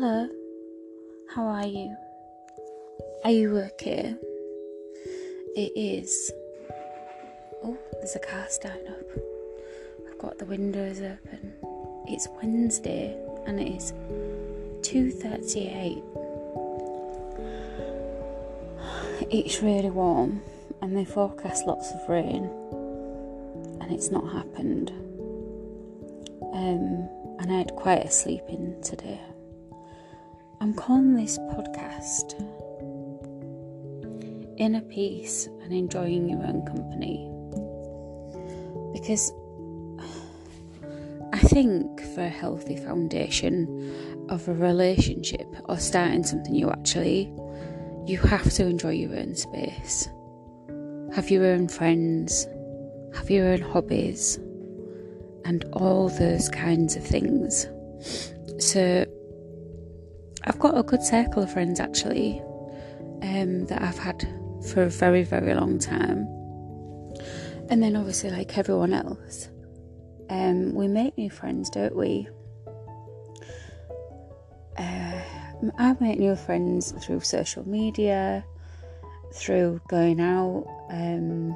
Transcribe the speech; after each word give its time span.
Hello, 0.00 0.28
how 1.34 1.42
are 1.42 1.66
you? 1.66 1.96
Are 3.24 3.32
you 3.32 3.58
okay? 3.58 4.14
It 5.56 5.72
is. 5.74 6.30
Oh, 7.64 7.76
there's 7.94 8.14
a 8.14 8.20
car 8.20 8.46
starting 8.48 8.86
up. 8.86 9.02
I've 10.08 10.18
got 10.20 10.38
the 10.38 10.44
windows 10.44 11.00
open. 11.00 11.52
It's 12.06 12.28
Wednesday 12.40 13.20
and 13.44 13.58
it 13.58 13.74
is 13.74 13.92
2:38. 14.82 16.04
It's 19.32 19.60
really 19.62 19.90
warm 19.90 20.42
and 20.80 20.96
they 20.96 21.06
forecast 21.06 21.66
lots 21.66 21.90
of 21.90 22.08
rain 22.08 22.44
and 23.80 23.90
it's 23.90 24.12
not 24.12 24.32
happened. 24.32 24.92
Um, 26.52 27.08
and 27.40 27.50
I 27.50 27.56
had 27.56 27.74
quite 27.74 28.04
a 28.04 28.10
sleep 28.12 28.44
in 28.48 28.80
today. 28.80 29.20
I'm 30.60 30.74
calling 30.74 31.14
this 31.14 31.38
podcast 31.38 32.34
Inner 34.58 34.80
Peace 34.80 35.46
and 35.62 35.72
Enjoying 35.72 36.28
Your 36.28 36.42
Own 36.44 36.66
Company 36.66 37.30
because 38.92 39.32
I 41.32 41.38
think 41.38 42.00
for 42.00 42.22
a 42.22 42.28
healthy 42.28 42.76
foundation 42.76 44.26
of 44.30 44.48
a 44.48 44.52
relationship 44.52 45.46
or 45.68 45.78
starting 45.78 46.24
something 46.24 46.52
new, 46.52 46.68
actually, 46.70 47.32
you 48.06 48.18
have 48.18 48.52
to 48.54 48.66
enjoy 48.66 48.90
your 48.90 49.14
own 49.16 49.36
space, 49.36 50.08
have 51.14 51.30
your 51.30 51.46
own 51.46 51.68
friends, 51.68 52.48
have 53.14 53.30
your 53.30 53.46
own 53.46 53.60
hobbies, 53.60 54.38
and 55.44 55.64
all 55.72 56.08
those 56.08 56.48
kinds 56.48 56.96
of 56.96 57.04
things. 57.04 57.68
So, 58.58 59.06
I've 60.48 60.58
got 60.58 60.78
a 60.78 60.82
good 60.82 61.02
circle 61.02 61.42
of 61.42 61.52
friends 61.52 61.78
actually 61.78 62.40
um, 63.20 63.66
that 63.66 63.82
I've 63.82 63.98
had 63.98 64.26
for 64.72 64.84
a 64.84 64.88
very, 64.88 65.22
very 65.22 65.52
long 65.52 65.78
time. 65.78 66.26
And 67.68 67.82
then, 67.82 67.94
obviously, 67.96 68.30
like 68.30 68.56
everyone 68.56 68.94
else, 68.94 69.50
um, 70.30 70.72
we 70.74 70.88
make 70.88 71.18
new 71.18 71.28
friends, 71.28 71.68
don't 71.68 71.94
we? 71.94 72.28
Uh, 74.78 75.20
I 75.76 75.96
make 76.00 76.18
new 76.18 76.34
friends 76.34 76.92
through 77.04 77.20
social 77.20 77.68
media, 77.68 78.42
through 79.34 79.82
going 79.90 80.18
out. 80.18 80.64
Um, 80.88 81.50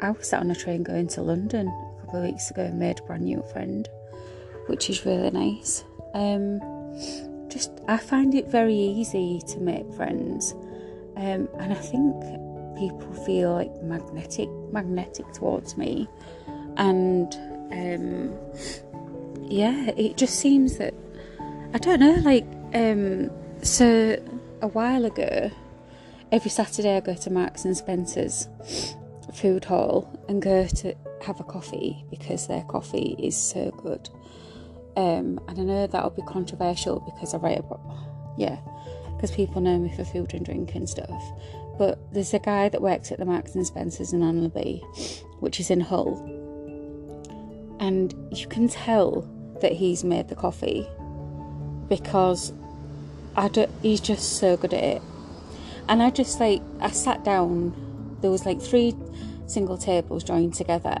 I 0.00 0.12
was 0.12 0.28
sat 0.28 0.40
on 0.40 0.50
a 0.50 0.54
train 0.54 0.82
going 0.82 1.08
to 1.08 1.20
London 1.20 1.68
a 1.68 2.00
couple 2.06 2.20
of 2.20 2.24
weeks 2.24 2.50
ago 2.50 2.62
and 2.62 2.78
made 2.78 3.00
a 3.00 3.02
brand 3.02 3.24
new 3.24 3.44
friend, 3.52 3.86
which 4.68 4.88
is 4.88 5.04
really 5.04 5.30
nice. 5.30 5.84
Um, 6.14 6.75
just 7.48 7.70
I 7.88 7.96
find 7.96 8.34
it 8.34 8.48
very 8.48 8.74
easy 8.74 9.40
to 9.48 9.58
make 9.58 9.90
friends, 9.94 10.52
um, 11.16 11.48
and 11.58 11.72
I 11.72 11.76
think 11.76 12.14
people 12.76 13.12
feel 13.24 13.52
like 13.52 13.74
magnetic 13.82 14.48
magnetic 14.72 15.32
towards 15.32 15.76
me, 15.76 16.08
and 16.76 17.34
um, 17.72 18.38
yeah, 19.48 19.90
it 19.96 20.16
just 20.16 20.38
seems 20.38 20.78
that 20.78 20.94
I 21.74 21.78
don't 21.78 22.00
know, 22.00 22.16
like 22.22 22.46
um, 22.74 23.30
so 23.62 24.16
a 24.62 24.68
while 24.68 25.04
ago, 25.04 25.50
every 26.32 26.50
Saturday 26.50 26.96
I 26.96 27.00
go 27.00 27.14
to 27.14 27.30
Marks 27.30 27.64
and 27.64 27.76
Spencers 27.76 28.48
food 29.32 29.64
hall 29.64 30.10
and 30.28 30.40
go 30.40 30.66
to 30.66 30.94
have 31.22 31.40
a 31.40 31.44
coffee 31.44 32.04
because 32.10 32.46
their 32.46 32.62
coffee 32.64 33.16
is 33.18 33.36
so 33.36 33.70
good. 33.70 34.08
Um, 34.96 35.38
and 35.48 35.60
I 35.60 35.62
know 35.62 35.86
that'll 35.86 36.10
be 36.10 36.22
controversial 36.22 37.00
because 37.00 37.34
I 37.34 37.38
write 37.38 37.58
about, 37.58 37.80
yeah, 38.38 38.58
because 39.14 39.30
people 39.30 39.60
know 39.60 39.78
me 39.78 39.94
for 39.94 40.04
food 40.04 40.32
and 40.32 40.44
drink 40.44 40.74
and 40.74 40.88
stuff. 40.88 41.22
But 41.78 41.98
there's 42.12 42.32
a 42.32 42.38
guy 42.38 42.70
that 42.70 42.80
works 42.80 43.12
at 43.12 43.18
the 43.18 43.26
Marks 43.26 43.54
and 43.54 43.66
Spencers 43.66 44.14
in 44.14 44.20
Anlaby, 44.20 44.82
which 45.40 45.60
is 45.60 45.70
in 45.70 45.80
Hull, 45.80 46.16
and 47.78 48.14
you 48.32 48.46
can 48.46 48.68
tell 48.68 49.28
that 49.60 49.72
he's 49.72 50.02
made 50.02 50.28
the 50.28 50.34
coffee 50.34 50.86
because 51.88 52.52
I 53.36 53.48
don't, 53.48 53.70
he's 53.82 54.00
just 54.00 54.38
so 54.38 54.56
good 54.56 54.72
at 54.72 54.82
it. 54.82 55.02
And 55.88 56.02
I 56.02 56.10
just 56.10 56.40
like 56.40 56.62
I 56.80 56.90
sat 56.90 57.22
down. 57.22 58.16
There 58.22 58.30
was 58.30 58.46
like 58.46 58.60
three 58.60 58.94
single 59.46 59.76
tables 59.76 60.24
joined 60.24 60.54
together, 60.54 60.96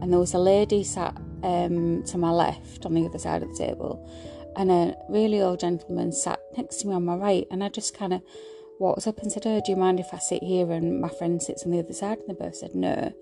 and 0.00 0.12
there 0.12 0.20
was 0.20 0.32
a 0.32 0.38
lady 0.38 0.84
sat 0.84 1.16
um, 1.42 2.02
to 2.04 2.18
my 2.18 2.30
left 2.30 2.86
on 2.86 2.94
the 2.94 3.04
other 3.06 3.18
side 3.18 3.42
of 3.42 3.48
the 3.50 3.56
table, 3.56 4.08
and 4.56 4.70
a 4.70 4.96
really 5.08 5.40
old 5.40 5.60
gentleman 5.60 6.12
sat 6.12 6.40
next 6.56 6.76
to 6.80 6.88
me 6.88 6.94
on 6.94 7.04
my 7.04 7.16
right. 7.16 7.46
And 7.50 7.62
I 7.64 7.68
just 7.68 7.96
kind 7.96 8.12
of 8.12 8.22
walked 8.78 9.06
up 9.06 9.18
and 9.18 9.30
said, 9.30 9.46
"Oh, 9.46 9.60
do 9.64 9.72
you 9.72 9.76
mind 9.76 10.00
if 10.00 10.12
I 10.12 10.18
sit 10.18 10.42
here?" 10.42 10.70
And 10.70 11.00
my 11.00 11.08
friend 11.08 11.42
sits 11.42 11.64
on 11.64 11.70
the 11.70 11.78
other 11.78 11.92
side, 11.92 12.18
and 12.18 12.28
they 12.28 12.44
both 12.44 12.56
said 12.56 12.74
no. 12.74 13.12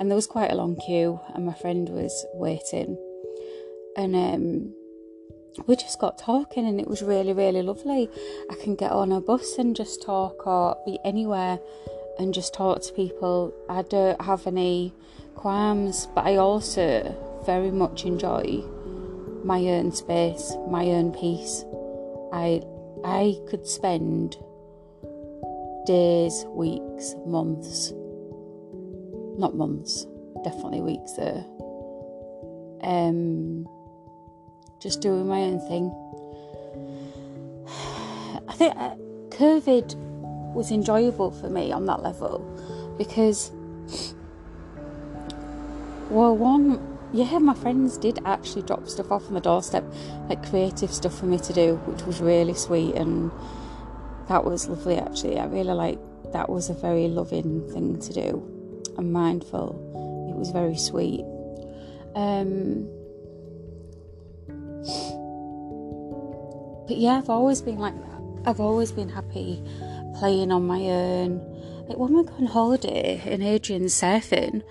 And 0.00 0.10
there 0.10 0.16
was 0.16 0.26
quite 0.26 0.52
a 0.52 0.56
long 0.56 0.76
queue, 0.76 1.20
and 1.34 1.44
my 1.44 1.54
friend 1.54 1.88
was 1.88 2.26
waiting, 2.34 2.96
and 3.96 4.14
um, 4.14 4.74
we 5.66 5.74
just 5.74 5.98
got 5.98 6.18
talking, 6.18 6.66
and 6.66 6.80
it 6.80 6.86
was 6.86 7.02
really, 7.02 7.32
really 7.32 7.62
lovely. 7.62 8.08
I 8.50 8.54
can 8.62 8.76
get 8.76 8.92
on 8.92 9.10
a 9.10 9.20
bus 9.20 9.58
and 9.58 9.74
just 9.74 10.02
talk, 10.02 10.46
or 10.46 10.76
be 10.86 10.98
anywhere 11.04 11.58
and 12.18 12.34
just 12.34 12.52
talk 12.52 12.82
to 12.82 12.92
people. 12.92 13.54
I 13.68 13.82
don't 13.82 14.20
have 14.20 14.46
any 14.46 14.92
qualms, 15.34 16.08
but 16.14 16.26
I 16.26 16.36
also 16.36 17.14
very 17.44 17.70
much 17.70 18.04
enjoy 18.04 18.62
my 19.44 19.60
own 19.60 19.92
space, 19.92 20.54
my 20.68 20.86
own 20.86 21.12
peace. 21.12 21.64
I 22.32 22.62
I 23.04 23.38
could 23.48 23.66
spend 23.66 24.36
days, 25.86 26.44
weeks, 26.48 27.14
months, 27.26 27.92
not 29.38 29.54
months, 29.54 30.06
definitely 30.44 30.80
weeks 30.82 31.12
there, 31.12 31.44
um, 32.82 33.66
just 34.80 35.00
doing 35.00 35.26
my 35.26 35.40
own 35.42 35.60
thing. 35.60 35.90
I 38.48 38.52
think 38.52 38.76
uh, 38.76 38.96
COVID 39.30 39.94
was 40.52 40.70
enjoyable 40.70 41.30
for 41.30 41.48
me 41.48 41.72
on 41.72 41.86
that 41.86 42.02
level 42.02 42.40
because, 42.98 43.50
well, 46.10 46.36
one, 46.36 46.97
yeah, 47.12 47.38
my 47.38 47.54
friends 47.54 47.96
did 47.96 48.18
actually 48.24 48.62
drop 48.62 48.88
stuff 48.88 49.10
off 49.10 49.26
on 49.28 49.34
the 49.34 49.40
doorstep, 49.40 49.84
like 50.28 50.48
creative 50.48 50.92
stuff 50.92 51.18
for 51.18 51.26
me 51.26 51.38
to 51.38 51.52
do, 51.52 51.76
which 51.86 52.02
was 52.02 52.20
really 52.20 52.54
sweet 52.54 52.94
and 52.94 53.30
that 54.28 54.44
was 54.44 54.68
lovely 54.68 54.98
actually. 54.98 55.38
I 55.38 55.46
really 55.46 55.72
like 55.72 55.98
that 56.32 56.50
was 56.50 56.68
a 56.68 56.74
very 56.74 57.08
loving 57.08 57.66
thing 57.72 57.98
to 58.00 58.12
do 58.12 58.92
and 58.98 59.12
mindful. 59.12 60.28
It 60.30 60.36
was 60.36 60.50
very 60.50 60.76
sweet. 60.76 61.24
Um, 62.14 62.88
but 66.86 66.96
yeah, 66.96 67.18
I've 67.18 67.30
always 67.30 67.62
been 67.62 67.78
like 67.78 67.94
that. 67.94 68.48
I've 68.48 68.60
always 68.60 68.92
been 68.92 69.08
happy 69.08 69.62
playing 70.18 70.52
on 70.52 70.66
my 70.66 70.80
own. 70.80 71.38
Like 71.88 71.96
when 71.96 72.12
we 72.12 72.24
go 72.24 72.34
on 72.34 72.46
holiday 72.46 73.22
and 73.24 73.42
Adrian's 73.42 73.94
surfing, 73.94 74.62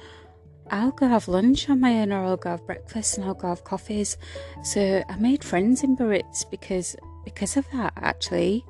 I'll 0.72 0.92
go 0.92 1.08
have 1.08 1.28
lunch 1.28 1.70
on 1.70 1.80
my 1.80 2.02
own 2.02 2.12
or 2.12 2.24
I'll 2.24 2.38
go 2.38 2.52
have 2.52 2.66
breakfast 2.66 3.18
and 3.18 3.26
I'll 3.26 3.34
go 3.34 3.50
have 3.50 3.64
coffees. 3.64 4.18
So 4.64 5.04
I 5.08 5.16
made 5.18 5.44
friends 5.44 5.84
in 5.84 5.96
Biarritz 5.96 6.50
because 6.50 6.96
because 7.24 7.58
of 7.58 7.66
that 7.72 7.94
actually. 7.98 8.66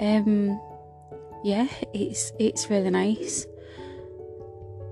Um 0.00 0.60
yeah, 1.44 1.68
it's 1.92 2.32
it's 2.38 2.70
really 2.70 2.90
nice. 2.90 3.46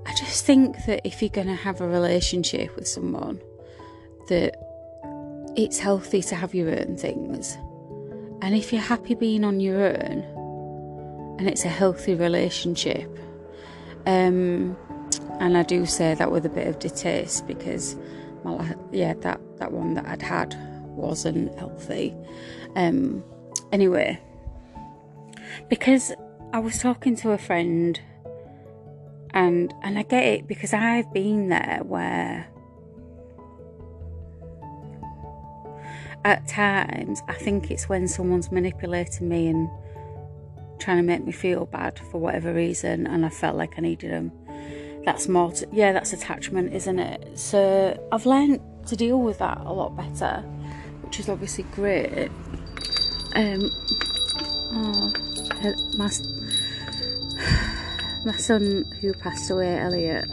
I 0.07 0.15
just 0.15 0.45
think 0.45 0.85
that 0.87 1.01
if 1.05 1.23
you're 1.23 1.31
gonna 1.31 1.55
have 1.55 1.81
a 1.81 1.89
relationship 1.89 2.77
with 2.77 2.87
someone 2.87 3.41
that 4.29 4.57
it's 5.57 5.79
healthy 5.79 6.23
to 6.23 6.35
have 6.35 6.55
your 6.55 6.71
own 6.71 6.97
things. 6.97 7.57
And 8.43 8.55
if 8.55 8.73
you're 8.73 8.83
happy 8.83 9.15
being 9.15 9.45
on 9.45 9.61
your 9.61 9.87
own, 9.87 10.25
and 11.39 11.49
it's 11.49 11.65
a 11.65 11.69
healthy 11.69 12.15
relationship. 12.15 13.11
Um, 14.07 14.77
and 15.41 15.57
I 15.57 15.63
do 15.63 15.87
say 15.87 16.15
that 16.15 16.31
with 16.31 16.47
a 16.47 16.49
bit 16.49 16.67
of 16.67 16.79
distaste 16.79 17.47
because, 17.47 17.97
well, 18.43 18.65
yeah, 18.93 19.15
that, 19.15 19.41
that 19.59 19.73
one 19.73 19.95
that 19.95 20.07
I'd 20.07 20.23
had 20.23 20.57
wasn't 20.87 21.57
healthy. 21.59 22.15
Um, 22.77 23.23
anyway, 23.73 24.21
because 25.69 26.13
I 26.53 26.59
was 26.59 26.79
talking 26.79 27.17
to 27.17 27.33
a 27.33 27.39
friend, 27.39 28.01
and 29.33 29.75
and 29.83 29.99
I 29.99 30.03
get 30.03 30.25
it 30.25 30.47
because 30.47 30.73
I've 30.73 31.13
been 31.13 31.49
there 31.49 31.81
where 31.83 32.47
at 36.25 36.47
times 36.47 37.23
I 37.29 37.35
think 37.35 37.71
it's 37.71 37.89
when 37.89 38.07
someone's 38.09 38.51
manipulating 38.53 39.29
me 39.29 39.49
and 39.49 39.69
trying 40.79 40.97
to 40.99 41.03
make 41.03 41.25
me 41.25 41.33
feel 41.33 41.67
bad 41.67 41.99
for 41.99 42.19
whatever 42.19 42.55
reason, 42.55 43.07
and 43.07 43.27
I 43.27 43.29
felt 43.29 43.57
like 43.57 43.75
I 43.77 43.83
needed 43.83 44.11
them. 44.11 44.33
That's 45.05 45.27
to, 45.27 45.67
yeah, 45.73 45.93
that's 45.93 46.13
attachment, 46.13 46.73
isn't 46.73 46.99
it? 46.99 47.39
So 47.39 47.99
I've 48.11 48.25
learned 48.25 48.61
to 48.87 48.97
deal 48.97 49.21
with 49.21 49.39
that 49.39 49.59
a 49.59 49.73
lot 49.73 49.97
better, 49.97 50.41
which 51.03 51.21
is 51.21 51.29
obviously 51.29 51.65
great. 51.75 52.31
Um, 53.35 53.71
oh, 54.73 55.13
my 55.99 56.11
my 58.25 58.37
son 58.37 58.85
who 59.01 59.13
passed 59.15 59.51
away, 59.51 59.79
Elliot, 59.79 60.27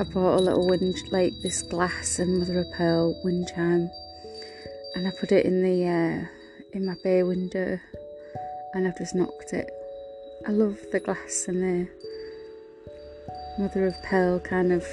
I 0.00 0.04
bought 0.04 0.40
a 0.40 0.42
little 0.42 0.66
wind, 0.66 0.96
like 1.10 1.32
this 1.42 1.62
glass 1.62 2.18
and 2.18 2.38
mother 2.38 2.60
of 2.60 2.72
pearl 2.72 3.20
wind 3.22 3.48
chime, 3.54 3.90
and 4.94 5.06
I 5.06 5.10
put 5.20 5.30
it 5.30 5.44
in 5.44 5.62
the 5.62 5.86
uh, 5.86 6.26
in 6.72 6.86
my 6.86 6.94
bay 7.04 7.22
window, 7.22 7.78
and 8.72 8.88
I've 8.88 8.98
just 8.98 9.14
knocked 9.14 9.52
it. 9.52 9.70
I 10.46 10.50
love 10.50 10.78
the 10.90 11.00
glass 11.00 11.46
and 11.48 11.62
the 11.62 11.88
mother 13.58 13.86
of 13.86 14.00
pearl 14.02 14.40
kind 14.40 14.72
of. 14.72 14.86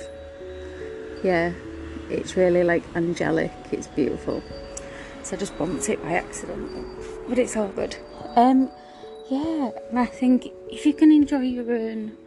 Yeah, 1.24 1.54
it's 2.10 2.36
really 2.36 2.64
like 2.64 2.84
angelic. 2.96 3.52
It's 3.72 3.88
beautiful. 3.88 4.44
So 5.24 5.36
I 5.36 5.40
just 5.40 5.58
bumped 5.58 5.88
it 5.90 6.02
by 6.02 6.14
accident, 6.14 6.72
but 7.30 7.38
it's 7.38 7.56
all 7.56 7.68
good. 7.70 7.96
Um, 8.36 8.72
yeah, 9.30 9.72
and 9.90 10.00
I 10.00 10.06
think 10.06 10.48
if 10.70 10.86
you 10.86 10.94
can 10.94 11.12
enjoy 11.12 11.42
your 11.42 11.72
own, 11.72 12.18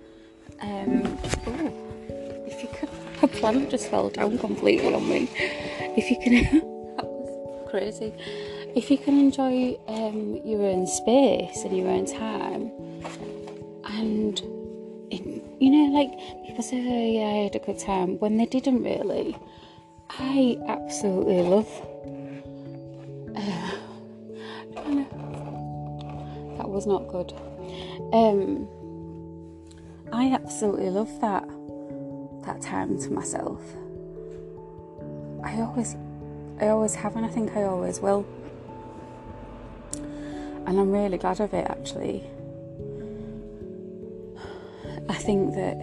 um, 0.60 1.19
oh, 1.46 2.44
if 2.46 2.62
you 2.62 2.69
can, 2.72 2.88
a 3.22 3.28
plant 3.28 3.70
just 3.70 3.88
fell 3.90 4.10
down 4.10 4.38
completely 4.38 4.94
on 4.94 5.08
me. 5.08 5.28
If 5.96 6.10
you 6.10 6.16
can, 6.22 6.60
that 6.96 7.04
was 7.04 7.70
crazy. 7.70 8.12
If 8.76 8.90
you 8.90 8.98
can 8.98 9.19
enjoy 9.19 9.76
um, 9.88 10.40
your 10.44 10.62
own 10.62 10.87
space 10.87 11.64
and 11.64 11.76
your 11.76 11.88
own 11.88 12.06
time, 12.06 12.70
and 13.84 14.40
you 15.60 15.70
know, 15.70 15.98
like 15.98 16.10
people 16.46 16.62
say, 16.62 16.78
oh, 16.78 17.12
yeah, 17.12 17.26
I 17.26 17.44
had 17.44 17.54
a 17.56 17.58
good 17.58 17.78
time 17.78 18.18
when 18.18 18.36
they 18.36 18.46
didn't 18.46 18.82
really. 18.82 19.36
I 20.10 20.58
absolutely 20.68 21.42
love. 21.42 21.68
Uh, 23.36 23.70
that 26.56 26.68
was 26.68 26.86
not 26.86 27.08
good. 27.08 27.32
Um, 28.12 28.68
I 30.12 30.32
absolutely 30.32 30.90
love 30.90 31.10
that 31.20 31.48
that 32.46 32.60
time 32.60 32.98
to 33.00 33.10
myself. 33.10 33.60
I 35.42 35.60
always, 35.60 35.96
I 36.60 36.68
always 36.68 36.94
have, 36.94 37.16
and 37.16 37.24
I 37.24 37.28
think 37.28 37.56
I 37.56 37.64
always 37.64 38.00
will. 38.00 38.26
And 40.66 40.80
I'm 40.80 40.90
really 40.90 41.18
glad 41.18 41.40
of 41.40 41.52
it 41.52 41.66
actually. 41.68 42.24
I 45.25 45.26
think 45.26 45.55
that 45.55 45.79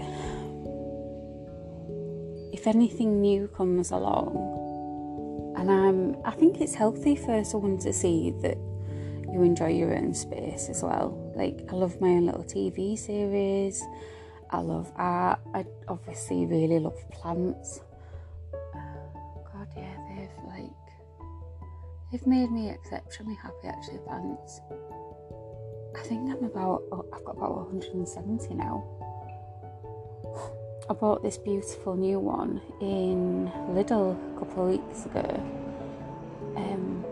if 2.53 2.67
anything 2.67 3.21
new 3.21 3.47
comes 3.47 3.89
along, 3.89 5.55
and 5.57 5.71
I'm, 5.71 6.15
I 6.23 6.29
think 6.29 6.61
it's 6.61 6.75
healthy 6.75 7.15
for 7.15 7.43
someone 7.43 7.79
to 7.79 7.91
see 7.91 8.35
that 8.43 8.55
you 9.33 9.41
enjoy 9.41 9.69
your 9.69 9.97
own 9.97 10.13
space 10.13 10.69
as 10.69 10.83
well. 10.83 11.33
Like, 11.35 11.67
I 11.71 11.73
love 11.73 11.99
my 11.99 12.09
own 12.09 12.27
little 12.27 12.43
TV 12.43 12.95
series, 12.95 13.83
I 14.51 14.59
love 14.59 14.91
art, 14.95 15.39
I 15.55 15.65
obviously 15.87 16.45
really 16.45 16.77
love 16.77 16.99
plants. 17.09 17.81
Uh, 18.53 18.77
God, 19.51 19.69
yeah, 19.75 19.97
they've 20.07 20.45
like, 20.45 20.69
they've 22.11 22.27
made 22.27 22.51
me 22.51 22.69
exceptionally 22.69 23.39
happy 23.41 23.69
actually, 23.69 23.97
plants. 24.05 24.61
I 25.97 26.03
think 26.03 26.29
I'm 26.29 26.43
about, 26.43 26.83
oh, 26.91 27.05
I've 27.11 27.25
got 27.25 27.37
about 27.37 27.55
170 27.55 28.53
now. 28.53 29.01
I 30.91 30.93
bought 30.93 31.23
this 31.23 31.37
beautiful 31.37 31.95
new 31.95 32.19
one 32.19 32.59
in 32.81 33.49
Lidl 33.69 34.35
a 34.35 34.39
couple 34.39 34.63
of 34.63 34.71
weeks 34.71 35.05
ago. 35.05 35.23
Um, 36.57 37.05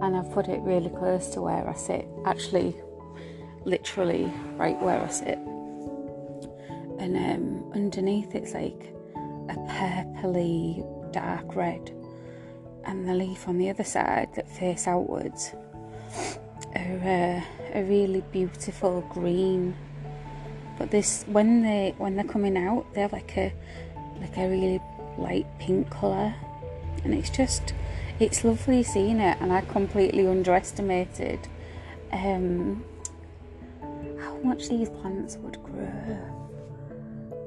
and 0.00 0.16
I've 0.16 0.30
put 0.30 0.46
it 0.46 0.60
really 0.60 0.90
close 0.90 1.30
to 1.30 1.40
where 1.42 1.68
I 1.68 1.74
sit, 1.74 2.06
actually, 2.26 2.76
literally 3.64 4.32
right 4.54 4.80
where 4.80 5.02
I 5.02 5.08
sit. 5.08 5.36
And 7.00 7.16
um, 7.16 7.72
underneath 7.74 8.36
it's 8.36 8.54
like 8.54 8.94
a 9.16 9.56
purpley 9.68 10.86
dark 11.12 11.56
red, 11.56 11.90
and 12.84 13.08
the 13.08 13.14
leaf 13.14 13.48
on 13.48 13.58
the 13.58 13.68
other 13.68 13.82
side 13.82 14.28
that 14.36 14.48
face 14.48 14.86
outwards 14.86 15.56
are 16.76 17.00
uh, 17.02 17.42
a 17.76 17.82
really 17.82 18.22
beautiful 18.30 19.00
green. 19.12 19.74
But 20.78 20.90
this 20.90 21.24
when 21.28 21.62
they 21.62 21.94
when 21.98 22.16
they're 22.16 22.24
coming 22.24 22.56
out, 22.56 22.92
they 22.94 23.00
have 23.02 23.12
like 23.12 23.36
a 23.36 23.52
like 24.20 24.36
a 24.36 24.48
really 24.48 24.80
light 25.18 25.46
pink 25.58 25.90
colour, 25.90 26.34
and 27.04 27.14
it's 27.14 27.30
just 27.30 27.74
it's 28.18 28.44
lovely 28.44 28.82
seeing 28.82 29.20
it, 29.20 29.38
and 29.40 29.52
I 29.52 29.60
completely 29.62 30.26
underestimated 30.26 31.40
um, 32.12 32.84
how 34.20 34.36
much 34.42 34.68
these 34.68 34.88
plants 34.88 35.36
would 35.38 35.62
grow. 35.62 36.18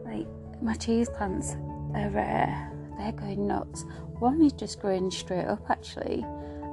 Like 0.06 0.28
my 0.62 0.76
cheese 0.76 1.10
plants 1.10 1.56
are 1.96 2.08
uh, 2.08 2.98
they're 2.98 3.12
going 3.12 3.48
nuts. 3.48 3.86
One 4.20 4.42
is 4.42 4.54
just 4.54 4.80
growing 4.80 5.12
straight 5.12 5.46
up. 5.46 5.70
Actually, 5.70 6.26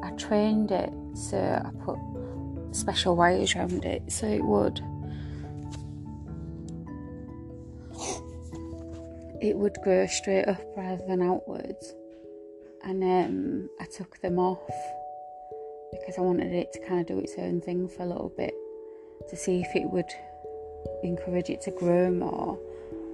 I 0.03 0.11
trained 0.13 0.71
it 0.71 0.93
so 1.15 1.39
I 1.39 1.71
put 1.85 1.99
special 2.73 3.17
wires 3.17 3.55
around 3.55 3.85
it 3.85 4.03
so 4.11 4.27
it 4.27 4.45
would. 4.45 4.81
It 9.45 9.57
would 9.57 9.77
grow 9.83 10.07
straight 10.07 10.47
up 10.47 10.63
rather 10.77 11.05
than 11.07 11.23
outwards 11.23 11.95
and 12.85 13.03
um, 13.03 13.71
I 13.81 13.87
took 13.87 14.21
them 14.21 14.39
off 14.39 14.71
because 15.91 16.19
I 16.19 16.21
wanted 16.21 16.53
it 16.53 16.73
to 16.75 16.81
kind 16.81 17.01
of 17.01 17.07
do 17.07 17.19
its 17.19 17.35
own 17.39 17.61
thing 17.61 17.89
for 17.89 18.03
a 18.03 18.07
little 18.07 18.33
bit 18.37 18.55
to 19.31 19.37
see 19.37 19.63
if 19.63 19.75
it 19.75 19.89
would 19.91 20.11
encourage 21.03 21.49
it 21.49 21.63
to 21.63 21.71
grow 21.71 22.11
more 22.11 22.59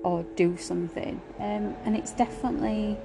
or 0.02 0.24
do 0.34 0.56
something. 0.56 1.20
Um, 1.38 1.76
and 1.84 1.96
it's 1.96 2.12
definitely 2.12 2.96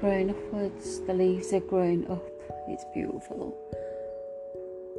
growing 0.00 0.30
upwards. 0.30 1.00
The 1.02 1.14
leaves 1.14 1.52
are 1.52 1.60
growing 1.60 2.10
up. 2.10 2.24
It's 2.68 2.84
beautiful. 2.92 3.56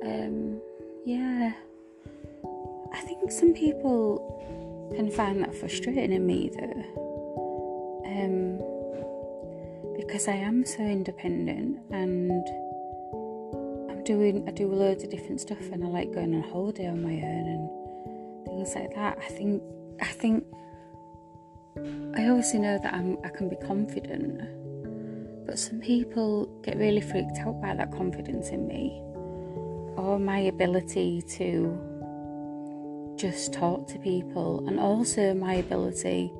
Um, 0.04 0.62
yeah, 1.06 1.54
I 2.94 3.00
think 3.02 3.32
some 3.32 3.54
people 3.54 4.94
can 4.96 5.12
find 5.12 5.44
that 5.44 5.54
frustrating 5.54 6.14
in 6.14 6.26
me 6.26 6.50
though. 6.58 7.07
Um, 8.08 8.60
because 9.98 10.28
I 10.28 10.36
am 10.36 10.66
so 10.66 10.82
independent 10.84 11.80
and 11.92 12.48
I'm 13.92 14.04
doing 14.06 14.46
I 14.48 14.52
do 14.52 14.72
loads 14.72 15.04
of 15.04 15.10
different 15.10 15.42
stuff 15.42 15.60
and 15.72 15.84
I 15.84 15.88
like 15.88 16.14
going 16.14 16.34
on 16.34 16.44
holiday 16.50 16.88
on 16.88 17.04
my 17.04 17.10
own 17.10 17.48
and 17.56 18.46
things 18.48 18.74
like 18.76 18.96
that. 18.96 19.18
I 19.18 19.28
think 19.28 19.62
I 20.00 20.06
think 20.06 20.46
I 22.16 22.30
obviously 22.30 22.60
know 22.60 22.80
that 22.82 22.94
I'm 22.94 23.18
I 23.26 23.30
can 23.30 23.50
be 23.50 23.58
confident, 23.58 25.46
but 25.46 25.60
some 25.60 25.82
people 25.82 26.46
get 26.64 26.78
really 26.78 27.02
freaked 27.02 27.40
out 27.40 27.60
by 27.62 27.76
that 27.76 27.92
confidence 27.92 28.50
in 28.50 28.68
me 28.68 29.02
or 29.98 30.20
my 30.20 30.40
ability 30.40 31.24
to 31.24 33.16
just 33.18 33.52
talk 33.52 33.88
to 33.88 34.00
people 34.00 34.64
and 34.68 34.80
also 34.80 35.34
my 35.34 35.56
ability 35.56 36.32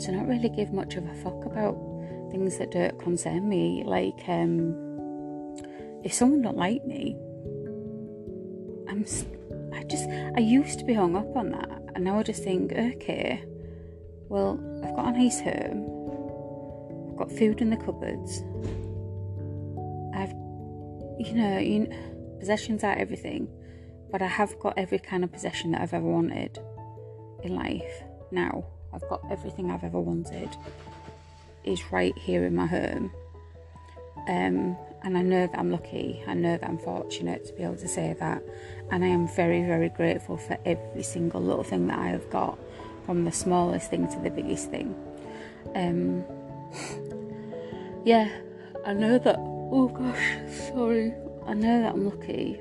to 0.00 0.12
not 0.12 0.26
really 0.26 0.48
give 0.48 0.72
much 0.72 0.96
of 0.96 1.06
a 1.06 1.14
fuck 1.14 1.44
about 1.44 1.76
things 2.30 2.58
that 2.58 2.70
don't 2.70 2.98
concern 2.98 3.48
me. 3.48 3.82
Like, 3.84 4.20
um, 4.28 4.74
if 6.04 6.12
someone 6.12 6.42
don't 6.42 6.56
like 6.56 6.84
me, 6.84 7.16
I'm, 8.88 9.04
I 9.72 9.82
just, 9.84 10.08
I 10.08 10.40
used 10.40 10.78
to 10.78 10.84
be 10.84 10.94
hung 10.94 11.16
up 11.16 11.34
on 11.36 11.50
that, 11.50 11.82
and 11.94 12.04
now 12.04 12.18
I 12.18 12.22
just 12.22 12.44
think, 12.44 12.72
okay, 12.72 13.42
well, 14.28 14.60
I've 14.84 14.94
got 14.94 15.14
a 15.14 15.18
nice 15.18 15.40
home, 15.40 17.10
I've 17.10 17.16
got 17.16 17.32
food 17.32 17.60
in 17.60 17.70
the 17.70 17.76
cupboards, 17.76 18.42
I've, 20.14 20.32
you 21.18 21.34
know, 21.34 21.58
you 21.58 21.78
know, 21.80 22.38
possessions 22.38 22.84
are 22.84 22.94
everything, 22.94 23.48
but 24.10 24.22
I 24.22 24.26
have 24.26 24.58
got 24.60 24.74
every 24.76 24.98
kind 24.98 25.24
of 25.24 25.32
possession 25.32 25.72
that 25.72 25.80
I've 25.80 25.94
ever 25.94 26.06
wanted 26.06 26.58
in 27.42 27.56
life 27.56 28.04
now. 28.30 28.64
I've 28.92 29.08
got 29.08 29.20
everything 29.30 29.70
I've 29.70 29.84
ever 29.84 30.00
wanted 30.00 30.50
is 31.64 31.92
right 31.92 32.16
here 32.16 32.44
in 32.44 32.54
my 32.54 32.66
home. 32.66 33.12
Um, 34.28 34.76
and 35.02 35.16
I 35.16 35.22
know 35.22 35.46
that 35.46 35.58
I'm 35.58 35.70
lucky, 35.70 36.22
I 36.26 36.34
know 36.34 36.56
that 36.56 36.68
I'm 36.68 36.78
fortunate 36.78 37.46
to 37.46 37.52
be 37.52 37.62
able 37.62 37.76
to 37.76 37.88
say 37.88 38.16
that. 38.18 38.42
And 38.90 39.04
I 39.04 39.08
am 39.08 39.28
very, 39.28 39.62
very 39.64 39.88
grateful 39.88 40.36
for 40.36 40.58
every 40.64 41.02
single 41.02 41.40
little 41.40 41.62
thing 41.62 41.86
that 41.88 41.98
I 41.98 42.08
have 42.08 42.28
got, 42.30 42.58
from 43.04 43.24
the 43.24 43.32
smallest 43.32 43.90
thing 43.90 44.08
to 44.08 44.18
the 44.20 44.30
biggest 44.30 44.70
thing. 44.70 44.94
Um, 45.74 46.24
yeah, 48.04 48.28
I 48.84 48.94
know 48.94 49.18
that, 49.18 49.36
oh 49.38 49.88
gosh, 49.88 50.68
sorry, 50.68 51.12
I 51.46 51.54
know 51.54 51.82
that 51.82 51.92
I'm 51.92 52.08
lucky. 52.08 52.60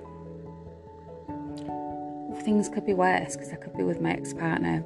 Things 2.44 2.70
could 2.70 2.86
be 2.86 2.94
worse 2.94 3.36
because 3.36 3.52
I 3.52 3.56
could 3.56 3.76
be 3.76 3.84
with 3.84 4.02
my 4.02 4.12
ex 4.12 4.34
partner 4.34 4.84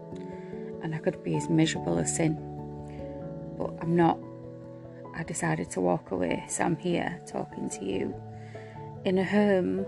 and 0.83 0.95
I 0.95 0.99
could 0.99 1.23
be 1.23 1.35
as 1.35 1.49
miserable 1.49 1.97
as 1.99 2.15
sin 2.15 2.49
but 3.59 3.73
I'm 3.81 3.95
not. 3.95 4.17
I 5.13 5.23
decided 5.23 5.69
to 5.71 5.81
walk 5.81 6.11
away. 6.11 6.45
So 6.47 6.63
I'm 6.63 6.77
here 6.77 7.19
talking 7.27 7.69
to 7.71 7.85
you 7.85 8.15
in 9.03 9.17
a 9.17 9.23
home 9.23 9.85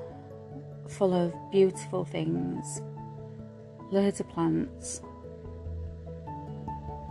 full 0.89 1.13
of 1.13 1.33
beautiful 1.51 2.03
things, 2.03 2.81
loads 3.91 4.19
of 4.19 4.27
plants, 4.29 5.01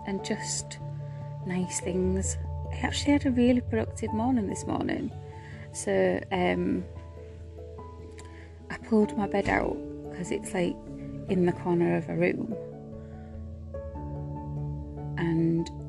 and 0.07 0.23
just 0.23 0.79
nice 1.47 1.81
things. 1.81 2.37
I 2.73 2.77
actually 2.87 3.13
had 3.13 3.27
a 3.27 3.31
really 3.31 3.63
productive 3.63 4.13
morning 4.13 4.47
this 4.47 4.67
morning. 4.67 5.11
So 5.73 6.21
um, 6.31 6.85
I 8.71 8.77
pulled 8.77 9.17
my 9.17 9.27
bed 9.27 9.49
out 9.49 9.77
because 10.11 10.31
it's 10.31 10.53
like 10.53 10.77
in 11.31 11.47
the 11.47 11.53
corner 11.53 11.97
of 11.97 12.09
a 12.11 12.15
room. 12.15 12.55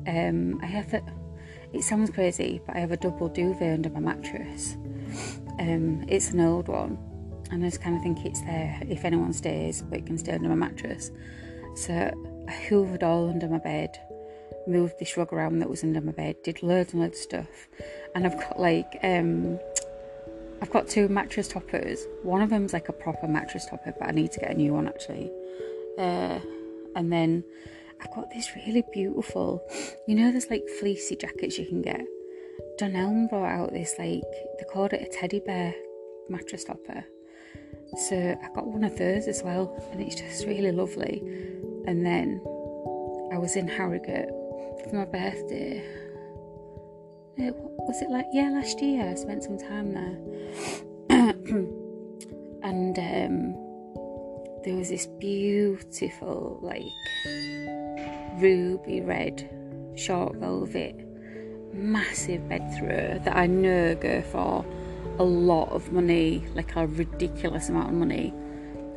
And 0.06 0.54
um, 0.54 0.60
I 0.62 0.66
have 0.66 0.92
a, 0.94 1.02
it 1.72 1.82
sounds 1.82 2.10
crazy, 2.10 2.60
but 2.66 2.76
I 2.76 2.80
have 2.80 2.92
a 2.92 2.96
double 2.96 3.28
duvet 3.28 3.74
under 3.74 3.90
my 3.90 4.00
mattress. 4.00 4.76
Um, 5.58 6.04
it's 6.08 6.30
an 6.30 6.40
old 6.40 6.68
one, 6.68 6.98
and 7.50 7.64
I 7.64 7.68
just 7.68 7.82
kind 7.82 7.96
of 7.96 8.02
think 8.02 8.24
it's 8.24 8.40
there 8.42 8.80
if 8.88 9.04
anyone 9.04 9.32
stays, 9.32 9.82
but 9.82 9.98
it 9.98 10.06
can 10.06 10.18
stay 10.18 10.32
under 10.32 10.48
my 10.48 10.54
mattress. 10.54 11.10
So 11.76 11.92
I 12.48 12.52
hoovered 12.52 13.02
all 13.02 13.30
under 13.30 13.48
my 13.48 13.58
bed, 13.58 13.98
moved 14.66 14.98
this 14.98 15.16
rug 15.16 15.32
around 15.32 15.58
that 15.60 15.70
was 15.70 15.82
under 15.82 16.00
my 16.00 16.12
bed, 16.12 16.36
did 16.42 16.62
loads 16.62 16.92
and 16.92 17.02
loads 17.02 17.18
of 17.18 17.22
stuff, 17.22 17.68
and 18.14 18.26
I've 18.26 18.38
got 18.38 18.58
like 18.58 18.98
um, 19.02 19.58
I've 20.60 20.70
got 20.70 20.88
two 20.88 21.08
mattress 21.08 21.48
toppers. 21.48 22.06
One 22.22 22.40
of 22.40 22.50
them's 22.50 22.72
like 22.72 22.88
a 22.88 22.92
proper 22.92 23.26
mattress 23.28 23.66
topper, 23.66 23.94
but 23.98 24.08
I 24.08 24.12
need 24.12 24.32
to 24.32 24.40
get 24.40 24.50
a 24.50 24.54
new 24.54 24.72
one 24.72 24.88
actually. 24.88 25.30
Uh, 25.98 26.40
and 26.94 27.12
then 27.12 27.44
I've 28.02 28.14
got 28.14 28.30
this 28.30 28.54
really 28.56 28.84
beautiful, 28.92 29.62
you 30.06 30.14
know, 30.14 30.30
there's 30.30 30.50
like 30.50 30.64
fleecy 30.80 31.16
jackets 31.16 31.58
you 31.58 31.66
can 31.66 31.82
get. 31.82 32.00
Dunelm 32.78 33.28
brought 33.28 33.50
out 33.50 33.72
this 33.72 33.94
like 33.98 34.22
they 34.58 34.64
called 34.72 34.92
it 34.92 35.02
a 35.02 35.18
teddy 35.18 35.40
bear 35.40 35.74
mattress 36.28 36.64
topper. 36.64 37.04
So 38.08 38.16
I 38.16 38.54
got 38.54 38.66
one 38.66 38.84
of 38.84 38.96
those 38.96 39.28
as 39.28 39.42
well, 39.42 39.76
and 39.92 40.00
it's 40.00 40.14
just 40.14 40.46
really 40.46 40.72
lovely. 40.72 41.22
And 41.86 42.04
then 42.04 42.40
I 43.32 43.38
was 43.38 43.56
in 43.56 43.68
Harrogate 43.68 44.30
for 44.82 44.96
my 44.96 45.04
birthday 45.04 46.02
it, 47.36 47.54
was 47.56 48.02
it 48.02 48.10
like 48.10 48.26
yeah 48.32 48.50
last 48.50 48.80
year 48.80 49.08
I 49.08 49.14
spent 49.14 49.42
some 49.42 49.58
time 49.58 49.92
there 49.94 50.18
and 52.62 52.98
um, 52.98 53.54
there 54.64 54.76
was 54.76 54.90
this 54.90 55.06
beautiful 55.06 56.58
like 56.62 56.82
ruby 58.40 59.00
red 59.00 59.48
short 59.94 60.36
velvet. 60.36 60.96
Massive 61.72 62.48
bed 62.48 62.74
throw 62.78 63.18
that 63.24 63.36
I 63.36 63.46
know 63.46 63.94
go 63.94 64.22
for 64.22 64.64
a 65.18 65.24
lot 65.24 65.70
of 65.70 65.92
money 65.92 66.44
like 66.54 66.76
a 66.76 66.86
ridiculous 66.86 67.68
amount 67.68 67.88
of 67.88 67.94
money. 67.94 68.32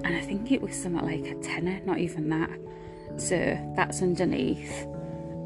And 0.04 0.16
I 0.16 0.22
think 0.22 0.52
it 0.52 0.62
was 0.62 0.76
something 0.76 1.06
like 1.06 1.32
a 1.32 1.36
tenner 1.42 1.80
not 1.86 2.00
even 2.00 2.30
that. 2.30 2.50
So 3.18 3.58
that's 3.76 4.02
underneath. 4.02 4.86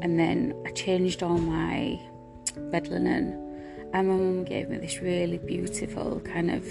And 0.02 0.18
then 0.18 0.54
I 0.66 0.70
changed 0.70 1.22
all 1.22 1.38
my 1.38 2.00
bed 2.70 2.88
linen, 2.88 3.32
and 3.92 4.08
my 4.08 4.14
mum 4.14 4.44
gave 4.44 4.68
me 4.68 4.78
this 4.78 5.00
really 5.00 5.38
beautiful 5.38 6.20
kind 6.20 6.50
of 6.50 6.66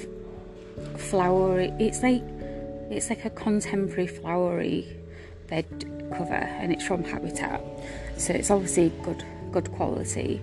flowery. 0.98 1.72
It's 1.80 2.02
like 2.02 2.24
it's 2.90 3.10
like 3.10 3.26
a 3.26 3.30
contemporary 3.30 4.08
flowery 4.08 4.99
bed 5.50 5.66
cover, 6.16 6.34
and 6.34 6.72
it's 6.72 6.86
from 6.86 7.04
Habitat, 7.04 7.62
so 8.18 8.34
it's 8.34 8.52
obviously 8.52 8.92
good 9.04 9.24
good 9.52 9.72
quality. 9.74 10.42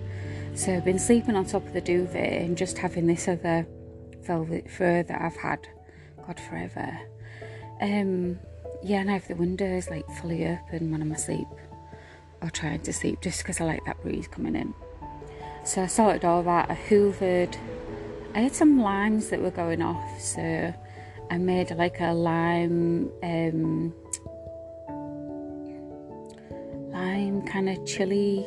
So 0.55 0.73
I've 0.73 0.85
been 0.85 0.99
sleeping 0.99 1.35
on 1.35 1.45
top 1.45 1.65
of 1.65 1.73
the 1.73 1.81
duvet 1.81 2.41
and 2.41 2.57
just 2.57 2.77
having 2.77 3.07
this 3.07 3.27
other 3.27 3.67
velvet 4.21 4.69
fur 4.69 5.03
that 5.03 5.21
I've 5.21 5.37
had, 5.37 5.67
God 6.25 6.39
forever. 6.39 6.99
Um, 7.79 8.39
yeah, 8.83 8.99
and 8.99 9.09
I 9.09 9.13
have 9.13 9.27
the 9.27 9.35
windows 9.35 9.89
like 9.89 10.05
fully 10.19 10.45
open 10.47 10.91
when 10.91 11.01
I'm 11.01 11.11
asleep 11.11 11.47
or 12.41 12.49
trying 12.49 12.81
to 12.81 12.93
sleep, 12.93 13.21
just 13.21 13.39
because 13.39 13.61
I 13.61 13.65
like 13.65 13.85
that 13.85 14.01
breeze 14.01 14.27
coming 14.27 14.55
in. 14.55 14.73
So 15.63 15.83
I 15.83 15.87
sorted 15.87 16.25
all 16.25 16.43
that. 16.43 16.69
I 16.69 16.75
hoovered. 16.75 17.57
I 18.33 18.39
had 18.39 18.53
some 18.53 18.79
limes 18.79 19.29
that 19.29 19.41
were 19.41 19.51
going 19.51 19.81
off, 19.81 20.21
so 20.21 20.73
I 21.29 21.37
made 21.37 21.71
like 21.71 21.99
a 21.99 22.13
lime, 22.13 23.11
um, 23.23 23.93
kind 27.47 27.69
of 27.69 27.85
chili, 27.85 28.45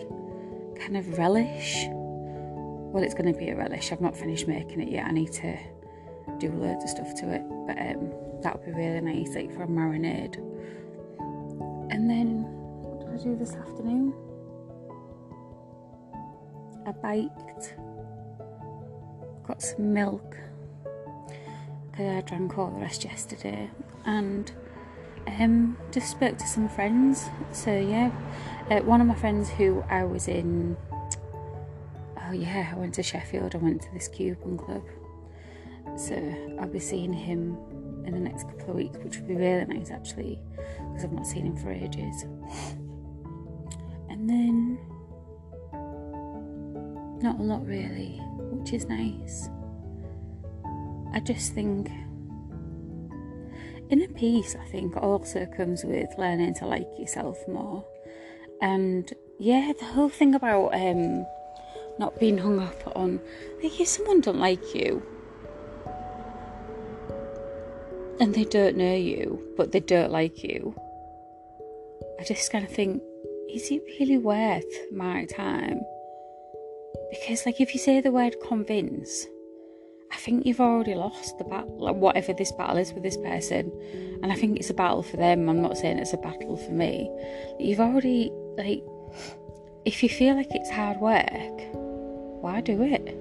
kind 0.78 0.96
of 0.96 1.18
relish. 1.18 1.86
Well, 1.88 3.02
it's 3.02 3.14
going 3.14 3.32
to 3.32 3.38
be 3.38 3.50
a 3.50 3.56
relish. 3.56 3.92
I've 3.92 4.00
not 4.00 4.16
finished 4.16 4.48
making 4.48 4.80
it 4.80 4.88
yet. 4.88 5.06
I 5.06 5.10
need 5.12 5.32
to 5.32 5.56
do 6.38 6.50
loads 6.52 6.84
of 6.84 6.90
stuff 6.90 7.14
to 7.20 7.32
it, 7.32 7.42
but 7.66 7.78
um, 7.78 8.12
that 8.42 8.56
would 8.56 8.66
be 8.66 8.72
really 8.72 9.00
nice, 9.00 9.34
like 9.34 9.52
for 9.54 9.62
a 9.62 9.66
marinade. 9.66 10.36
And 11.92 12.08
then, 12.08 12.44
what 12.82 13.00
did 13.00 13.20
I 13.20 13.22
do 13.22 13.36
this 13.36 13.54
afternoon? 13.54 14.14
I 16.86 16.92
baked, 16.92 17.74
got 19.46 19.60
some 19.62 19.92
milk 19.92 20.36
I 22.08 22.22
drank 22.22 22.56
all 22.56 22.70
the 22.70 22.80
rest 22.80 23.04
yesterday, 23.04 23.70
and 24.06 24.50
um, 25.26 25.76
just 25.90 26.10
spoke 26.10 26.38
to 26.38 26.46
some 26.46 26.68
friends. 26.68 27.28
So 27.52 27.76
yeah, 27.76 28.10
uh, 28.70 28.80
one 28.80 29.00
of 29.00 29.06
my 29.06 29.14
friends 29.14 29.50
who 29.50 29.82
I 29.88 30.04
was 30.04 30.28
in. 30.28 30.76
Oh 32.28 32.32
yeah, 32.32 32.70
I 32.72 32.78
went 32.78 32.94
to 32.94 33.02
Sheffield. 33.02 33.54
I 33.54 33.58
went 33.58 33.82
to 33.82 33.92
this 33.92 34.08
Cuban 34.08 34.56
club, 34.56 34.84
so 35.96 36.14
I'll 36.60 36.68
be 36.68 36.78
seeing 36.78 37.12
him 37.12 37.56
in 38.04 38.12
the 38.12 38.20
next 38.20 38.44
couple 38.48 38.70
of 38.70 38.76
weeks, 38.76 38.98
which 38.98 39.16
would 39.16 39.28
be 39.28 39.34
really 39.34 39.64
nice 39.64 39.90
actually, 39.90 40.40
because 40.78 41.04
I've 41.04 41.12
not 41.12 41.26
seen 41.26 41.46
him 41.46 41.56
for 41.56 41.70
ages. 41.72 42.24
And 44.08 44.28
then 44.28 44.78
not 47.22 47.38
a 47.38 47.42
lot, 47.42 47.66
really, 47.66 48.18
which 48.52 48.72
is 48.72 48.86
nice. 48.86 49.50
I 51.12 51.20
just 51.20 51.52
think 51.52 51.90
inner 53.90 54.08
peace, 54.08 54.56
I 54.60 54.66
think, 54.66 54.96
also 54.96 55.46
comes 55.46 55.84
with 55.84 56.08
learning 56.16 56.54
to 56.54 56.66
like 56.66 56.88
yourself 56.98 57.36
more. 57.48 57.84
And 58.62 59.12
yeah, 59.38 59.72
the 59.78 59.86
whole 59.86 60.08
thing 60.08 60.34
about 60.34 60.74
um, 60.74 61.26
not 61.98 62.18
being 62.20 62.38
hung 62.38 62.60
up 62.60 62.96
on, 62.96 63.20
like, 63.62 63.80
if 63.80 63.88
someone 63.88 64.20
don't 64.20 64.38
like 64.38 64.74
you 64.74 65.02
and 68.20 68.34
they 68.34 68.44
don't 68.44 68.76
know 68.76 68.94
you, 68.94 69.42
but 69.56 69.72
they 69.72 69.80
don't 69.80 70.12
like 70.12 70.42
you, 70.42 70.74
I 72.20 72.24
just 72.24 72.52
kind 72.52 72.64
of 72.64 72.70
think, 72.70 73.02
is 73.50 73.70
it 73.70 73.82
really 73.98 74.18
worth 74.18 74.92
my 74.92 75.24
time? 75.24 75.80
Because, 77.10 77.46
like, 77.46 77.60
if 77.60 77.72
you 77.72 77.80
say 77.80 78.00
the 78.00 78.12
word 78.12 78.36
convince, 78.46 79.26
I 80.12 80.16
think 80.16 80.44
you've 80.44 80.60
already 80.60 80.94
lost 80.94 81.38
the 81.38 81.44
battle, 81.44 81.78
like, 81.78 81.96
whatever 81.96 82.32
this 82.32 82.52
battle 82.52 82.76
is 82.76 82.92
with 82.92 83.02
this 83.02 83.16
person. 83.16 83.72
And 84.22 84.32
I 84.32 84.34
think 84.34 84.58
it's 84.58 84.70
a 84.70 84.74
battle 84.74 85.02
for 85.02 85.16
them. 85.16 85.48
I'm 85.48 85.62
not 85.62 85.78
saying 85.78 85.98
it's 85.98 86.12
a 86.12 86.18
battle 86.18 86.56
for 86.56 86.72
me. 86.72 87.10
You've 87.58 87.80
already, 87.80 88.30
like, 88.56 88.82
if 89.84 90.02
you 90.02 90.08
feel 90.08 90.34
like 90.34 90.48
it's 90.50 90.70
hard 90.70 90.98
work, 90.98 91.60
why 92.42 92.60
do 92.60 92.82
it? 92.82 93.16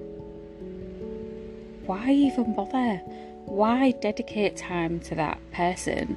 Why 1.86 2.10
even 2.10 2.54
bother? 2.54 2.96
Why 3.46 3.92
dedicate 3.92 4.56
time 4.56 5.00
to 5.00 5.14
that 5.14 5.38
person? 5.52 6.16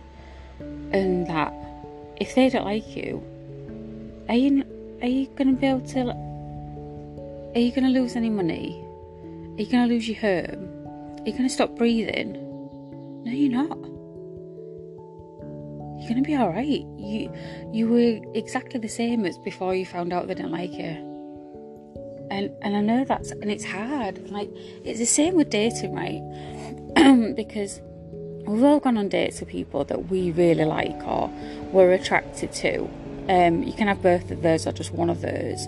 And 0.59 1.27
that, 1.27 1.53
if 2.17 2.35
they 2.35 2.49
don't 2.49 2.65
like 2.65 2.95
you, 2.95 3.23
are 4.27 4.35
you, 4.35 4.65
are 5.01 5.07
you 5.07 5.27
to 5.37 5.53
be 5.53 5.67
able 5.67 5.81
to 5.81 6.33
are 7.55 7.59
you 7.59 7.71
to 7.71 7.81
lose 7.81 8.15
any 8.15 8.31
money? 8.31 8.82
Are 9.55 9.61
you 9.61 9.67
going 9.67 9.87
to 9.87 9.93
lose 9.93 10.09
your 10.09 10.17
home? 10.17 10.87
Are 11.19 11.27
you 11.27 11.31
going 11.31 11.43
to 11.43 11.49
stop 11.49 11.75
breathing? 11.75 12.33
No, 13.23 13.31
you're 13.31 13.51
not. 13.51 13.77
You're 15.99 16.09
going 16.09 16.23
to 16.23 16.27
be 16.27 16.35
all 16.35 16.49
right. 16.49 16.83
You 16.97 17.31
you 17.71 17.87
were 17.87 18.19
exactly 18.33 18.79
the 18.79 18.89
same 18.89 19.25
as 19.25 19.37
before 19.37 19.75
you 19.75 19.85
found 19.85 20.11
out 20.11 20.27
they 20.27 20.33
didn't 20.33 20.51
like 20.51 20.73
you. 20.73 20.97
And 22.31 22.49
and 22.63 22.75
I 22.75 22.81
know 22.81 23.05
that's 23.05 23.29
and 23.29 23.51
it's 23.51 23.63
hard. 23.63 24.27
Like 24.31 24.49
it's 24.83 24.97
the 24.97 25.05
same 25.05 25.35
with 25.35 25.51
dating, 25.51 25.93
right? 25.93 27.35
because 27.35 27.79
we've 28.47 28.63
all 28.63 28.79
gone 28.79 28.97
on 28.97 29.07
dates 29.07 29.39
with 29.39 29.49
people 29.49 29.85
that 29.85 30.09
we 30.09 30.31
really 30.31 30.65
like 30.65 30.99
or 31.05 31.29
we're 31.71 31.91
attracted 31.91 32.51
to. 32.53 32.89
Um, 33.29 33.61
you 33.61 33.73
can 33.73 33.87
have 33.87 34.01
both 34.01 34.31
of 34.31 34.41
those 34.41 34.65
or 34.65 34.71
just 34.71 34.91
one 34.91 35.11
of 35.11 35.21
those 35.21 35.67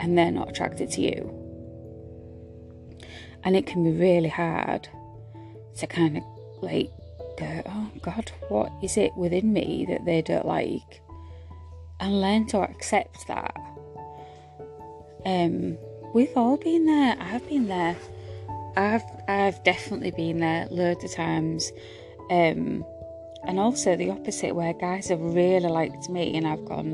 and 0.00 0.16
they're 0.16 0.30
not 0.30 0.48
attracted 0.48 0.90
to 0.92 1.02
you. 1.02 1.37
And 3.48 3.56
it 3.56 3.64
can 3.64 3.82
be 3.82 3.92
really 3.98 4.28
hard 4.28 4.90
to 5.76 5.86
kind 5.86 6.18
of 6.18 6.22
like 6.60 6.90
go, 7.38 7.62
oh 7.64 7.90
God, 8.02 8.30
what 8.50 8.70
is 8.82 8.98
it 8.98 9.16
within 9.16 9.54
me 9.54 9.86
that 9.88 10.04
they 10.04 10.20
don't 10.20 10.44
like? 10.44 11.00
And 11.98 12.20
learn 12.20 12.46
to 12.48 12.58
accept 12.58 13.26
that. 13.26 13.56
Um, 15.24 15.78
we've 16.12 16.36
all 16.36 16.58
been 16.58 16.84
there. 16.84 17.16
I've 17.18 17.48
been 17.48 17.68
there. 17.68 17.96
I've 18.76 19.04
I've 19.26 19.64
definitely 19.64 20.10
been 20.10 20.40
there 20.40 20.68
loads 20.70 21.04
of 21.04 21.14
times. 21.14 21.72
Um, 22.30 22.84
and 23.44 23.58
also 23.58 23.96
the 23.96 24.10
opposite 24.10 24.54
where 24.54 24.74
guys 24.74 25.08
have 25.08 25.22
really 25.22 25.70
liked 25.70 26.10
me 26.10 26.36
and 26.36 26.46
I've 26.46 26.66
gone, 26.66 26.92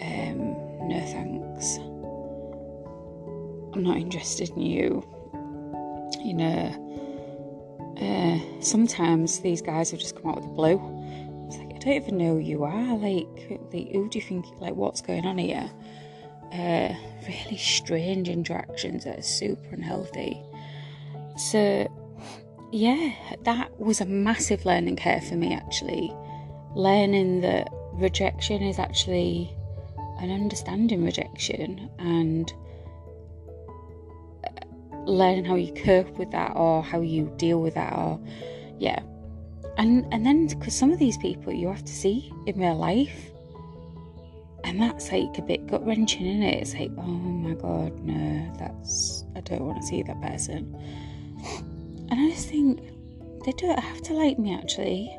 um, 0.00 0.88
no 0.88 0.98
thanks. 1.12 1.76
I'm 3.74 3.82
not 3.82 3.98
interested 3.98 4.48
in 4.48 4.62
you. 4.62 5.11
You 6.24 6.34
know, 6.34 7.96
uh, 8.00 8.62
sometimes 8.62 9.40
these 9.40 9.60
guys 9.62 9.90
have 9.90 10.00
just 10.00 10.16
come 10.16 10.30
out 10.30 10.36
with 10.36 10.44
the 10.44 10.50
blue. 10.50 11.46
It's 11.46 11.56
like, 11.58 11.74
I 11.74 11.78
don't 11.78 11.94
even 11.94 12.18
know 12.18 12.34
who 12.34 12.40
you 12.40 12.64
are. 12.64 12.96
Like, 12.96 13.26
like 13.72 13.90
who 13.92 14.08
do 14.08 14.18
you 14.18 14.24
think, 14.24 14.46
like, 14.60 14.74
what's 14.74 15.00
going 15.00 15.26
on 15.26 15.38
here? 15.38 15.70
Uh, 16.52 16.94
really 17.26 17.56
strange 17.56 18.28
interactions 18.28 19.04
that 19.04 19.18
are 19.18 19.22
super 19.22 19.74
unhealthy. 19.74 20.40
So, 21.36 21.88
yeah, 22.72 23.14
that 23.44 23.78
was 23.78 24.00
a 24.00 24.06
massive 24.06 24.64
learning 24.64 24.96
curve 24.96 25.24
for 25.26 25.34
me 25.34 25.54
actually. 25.54 26.12
Learning 26.74 27.40
that 27.42 27.68
rejection 27.92 28.62
is 28.62 28.78
actually 28.78 29.54
an 30.20 30.30
understanding 30.30 31.04
rejection 31.04 31.90
and 31.98 32.52
learning 35.04 35.44
how 35.44 35.54
you 35.54 35.72
cope 35.72 36.10
with 36.18 36.30
that 36.30 36.52
or 36.56 36.82
how 36.82 37.00
you 37.00 37.32
deal 37.36 37.60
with 37.60 37.74
that 37.74 37.92
or 37.92 38.20
yeah. 38.78 39.00
And 39.78 40.06
and 40.12 40.24
then 40.24 40.46
because 40.46 40.74
some 40.74 40.92
of 40.92 40.98
these 40.98 41.16
people 41.18 41.52
you 41.52 41.68
have 41.68 41.84
to 41.84 41.92
see 41.92 42.32
in 42.46 42.58
real 42.58 42.76
life 42.76 43.30
and 44.64 44.80
that's 44.80 45.10
like 45.10 45.38
a 45.38 45.42
bit 45.42 45.66
gut 45.66 45.84
wrenching 45.84 46.26
in 46.26 46.42
it? 46.42 46.62
It's 46.62 46.74
like 46.74 46.90
oh 46.98 47.02
my 47.02 47.54
god 47.54 47.98
no 48.04 48.52
that's 48.58 49.24
i 49.34 49.40
don't 49.40 49.64
want 49.64 49.80
to 49.80 49.86
see 49.86 50.02
that 50.02 50.20
person. 50.20 50.76
And 52.10 52.20
i 52.20 52.30
just 52.30 52.48
think 52.48 52.80
they 53.44 53.52
don't 53.52 53.78
have 53.78 54.02
to 54.02 54.14
like 54.14 54.38
me 54.38 54.54
actually. 54.54 55.16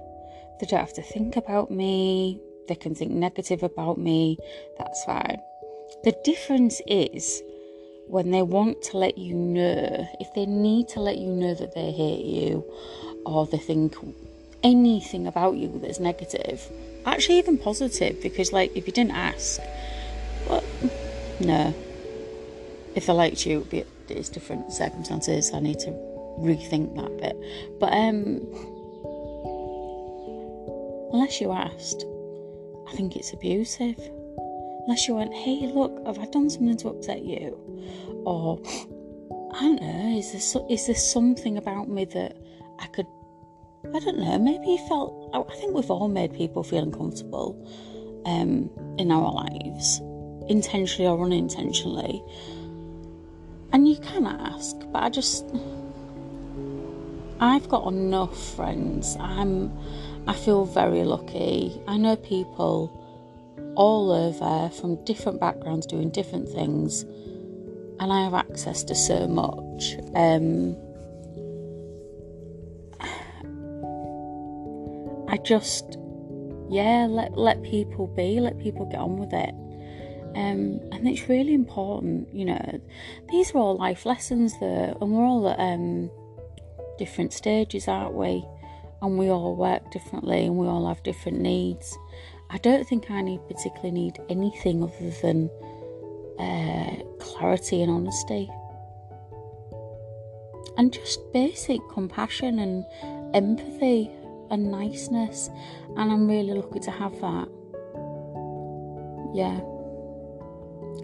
They 0.59 0.67
don't 0.67 0.79
have 0.79 0.93
to 0.93 1.01
think 1.01 1.35
about 1.35 1.71
me. 1.71 2.39
They 2.67 2.75
can 2.75 2.95
think 2.95 3.11
negative 3.11 3.63
about 3.63 3.97
me. 3.97 4.37
That's 4.77 5.03
fine. 5.03 5.41
The 6.03 6.15
difference 6.23 6.81
is 6.87 7.41
when 8.07 8.31
they 8.31 8.41
want 8.41 8.81
to 8.83 8.97
let 8.97 9.17
you 9.17 9.33
know, 9.33 10.07
if 10.19 10.33
they 10.35 10.45
need 10.45 10.87
to 10.89 10.99
let 10.99 11.17
you 11.17 11.29
know 11.29 11.53
that 11.53 11.73
they 11.73 11.91
hate 11.91 12.25
you 12.25 12.63
or 13.25 13.47
they 13.47 13.57
think 13.57 13.95
anything 14.63 15.27
about 15.27 15.55
you 15.55 15.79
that's 15.81 15.99
negative, 15.99 16.69
actually 17.05 17.37
even 17.37 17.57
positive, 17.57 18.21
because 18.21 18.51
like 18.53 18.75
if 18.75 18.87
you 18.87 18.93
didn't 18.93 19.15
ask, 19.15 19.61
well, 20.47 20.63
no. 21.39 21.73
If 22.95 23.07
they 23.07 23.13
liked 23.13 23.45
you, 23.45 23.67
it 23.71 23.87
it's 24.09 24.29
different 24.29 24.71
circumstances. 24.71 25.51
I 25.53 25.59
need 25.59 25.79
to 25.79 25.89
rethink 26.39 26.95
that 26.95 27.17
bit. 27.17 27.35
But 27.79 27.93
um, 27.93 28.41
unless 31.11 31.41
you 31.41 31.51
asked, 31.51 32.05
I 32.87 32.95
think 32.95 33.15
it's 33.15 33.33
abusive. 33.33 33.97
Unless 34.85 35.07
you 35.07 35.15
went, 35.15 35.33
hey, 35.33 35.71
look, 35.73 36.05
have 36.05 36.19
I 36.19 36.25
done 36.25 36.49
something 36.49 36.77
to 36.77 36.89
upset 36.89 37.23
you? 37.23 37.57
Or, 38.25 38.59
I 39.53 39.61
don't 39.61 39.81
know, 39.81 40.17
is 40.17 40.53
there, 40.53 40.63
is 40.69 40.87
there 40.87 40.95
something 40.95 41.57
about 41.57 41.89
me 41.89 42.05
that 42.05 42.37
I 42.79 42.87
could, 42.87 43.07
I 43.93 43.99
don't 43.99 44.17
know, 44.19 44.37
maybe 44.39 44.67
you 44.67 44.77
felt, 44.87 45.29
I 45.33 45.55
think 45.55 45.75
we've 45.75 45.91
all 45.91 46.07
made 46.07 46.33
people 46.33 46.63
feel 46.63 46.83
uncomfortable 46.83 47.55
um, 48.25 48.69
in 48.97 49.11
our 49.11 49.31
lives, 49.31 49.99
intentionally 50.47 51.09
or 51.09 51.23
unintentionally. 51.25 52.23
And 53.73 53.87
you 53.87 53.97
can 53.97 54.25
ask, 54.25 54.77
but 54.91 55.03
I 55.03 55.09
just, 55.09 55.45
I've 57.39 57.67
got 57.67 57.87
enough 57.87 58.55
friends. 58.55 59.17
I'm, 59.19 59.75
I 60.27 60.33
feel 60.33 60.63
very 60.63 61.03
lucky. 61.03 61.81
I 61.87 61.97
know 61.97 62.15
people 62.15 62.99
all 63.75 64.11
over 64.11 64.69
from 64.75 65.03
different 65.03 65.39
backgrounds 65.39 65.85
doing 65.85 66.09
different 66.09 66.47
things 66.47 67.05
and 68.03 68.11
I 68.11 68.25
have 68.25 68.33
access 68.33 68.83
to 68.83 68.95
so 68.95 69.27
much. 69.27 69.95
Um, 70.13 70.75
I 75.29 75.37
just, 75.37 75.97
yeah, 76.69 77.07
let 77.09 77.37
let 77.37 77.63
people 77.63 78.07
be, 78.07 78.41
let 78.41 78.59
people 78.59 78.85
get 78.87 78.99
on 78.99 79.17
with 79.17 79.31
it. 79.31 79.55
Um, 80.35 80.81
and 80.91 81.07
it's 81.07 81.29
really 81.29 81.53
important, 81.53 82.27
you 82.33 82.43
know. 82.43 82.81
These 83.29 83.51
are 83.51 83.59
all 83.59 83.77
life 83.77 84.05
lessons, 84.05 84.59
there, 84.59 84.93
and 84.99 85.11
we're 85.13 85.23
all 85.23 85.47
at 85.47 85.59
um, 85.59 86.11
different 86.97 87.31
stages, 87.31 87.87
aren't 87.87 88.15
we? 88.15 88.43
And 89.01 89.17
we 89.17 89.29
all 89.29 89.55
work 89.55 89.91
differently, 89.91 90.45
and 90.45 90.57
we 90.57 90.67
all 90.67 90.89
have 90.89 91.01
different 91.03 91.39
needs. 91.39 91.97
I 92.49 92.57
don't 92.57 92.85
think 92.85 93.09
I 93.09 93.21
need 93.21 93.39
particularly 93.47 93.91
need 93.91 94.19
anything 94.27 94.83
other 94.83 95.09
than 95.21 95.49
uh, 96.39 96.95
clarity 97.19 97.81
and 97.81 97.91
honesty, 97.91 98.49
and 100.77 100.91
just 100.91 101.19
basic 101.33 101.79
compassion 101.91 102.59
and 102.59 102.85
empathy 103.33 104.09
and 104.49 104.71
niceness. 104.71 105.49
And 105.97 106.11
I'm 106.11 106.27
really 106.27 106.53
lucky 106.53 106.79
to 106.81 106.91
have 106.91 107.13
that. 107.21 107.47
Yeah. 109.33 109.59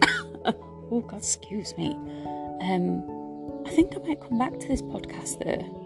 oh 0.92 1.04
God, 1.06 1.18
excuse 1.18 1.76
me. 1.76 1.90
Um, 2.62 3.04
I 3.66 3.70
think 3.70 3.94
I 3.96 3.98
might 4.06 4.20
come 4.20 4.38
back 4.38 4.58
to 4.58 4.68
this 4.68 4.82
podcast 4.82 5.44
though. 5.44 5.76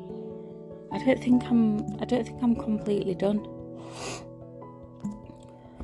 I 0.92 0.98
don't 1.04 1.22
think 1.22 1.44
I'm. 1.44 2.00
I 2.00 2.04
don't 2.04 2.24
think 2.24 2.42
I'm 2.42 2.54
completely 2.54 3.14
done 3.14 3.46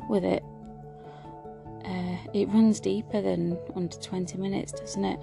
with 0.09 0.25
it. 0.25 0.39
It 2.33 2.49
runs 2.49 2.79
deeper 2.81 3.21
than 3.21 3.59
under 3.75 3.97
20 3.97 4.38
minutes, 4.38 4.73
doesn't 4.73 5.05
it? 5.05 5.21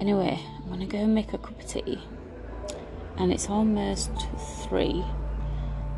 Anyway, 0.00 0.38
I'm 0.56 0.68
gonna 0.68 0.86
go 0.86 0.98
and 0.98 1.14
make 1.14 1.32
a 1.32 1.38
cup 1.38 1.58
of 1.58 1.66
tea, 1.66 2.00
and 3.16 3.32
it's 3.32 3.48
almost 3.48 4.10
three. 4.62 5.04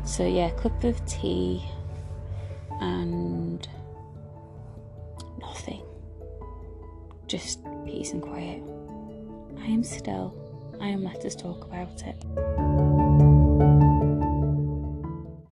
So, 0.03 0.25
yeah, 0.25 0.49
cup 0.51 0.83
of 0.83 1.03
tea 1.05 1.63
and 2.79 3.67
nothing. 5.39 5.83
Just 7.27 7.59
peace 7.85 8.11
and 8.13 8.21
quiet. 8.21 8.61
I 9.59 9.67
am 9.67 9.83
still. 9.83 10.33
I 10.79 10.87
am 10.87 11.03
let 11.03 11.23
us 11.25 11.35
talk 11.35 11.65
about 11.65 12.03
it. 12.03 13.00